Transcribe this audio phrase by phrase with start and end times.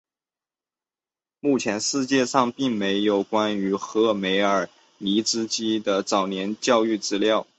[1.41, 7.45] 目前世界上并没有关于赫梅尔尼茨基的早年教育的资料。